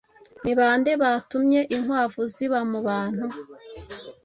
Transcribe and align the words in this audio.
Ni 0.43 0.53
bande 0.59 0.91
batumye 1.01 1.61
inkwavu 1.75 2.21
ziba 2.33 2.59
mu 2.71 2.79
bantu? 2.87 3.25